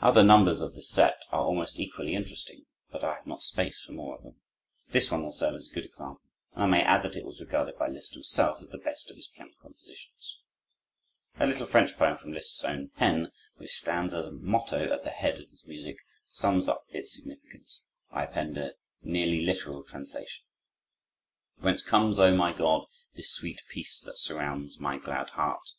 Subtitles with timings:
[0.00, 3.92] Other numbers of this set are almost equally interesting, but I have not space for
[3.92, 4.36] more of them.
[4.92, 6.22] This one will serve as a good example,
[6.54, 9.16] and I may add that it was regarded by Liszt himself as the best of
[9.16, 10.38] his piano compositions.
[11.38, 15.38] A little French poem from Liszt's own pen, which stands as motto at the head
[15.38, 17.84] of this music, sums up its significance.
[18.10, 18.72] I append a
[19.02, 20.46] nearly literal translation.
[21.60, 25.74] "Whence comes, O my God, this sweet peace that surrounds My glad heart?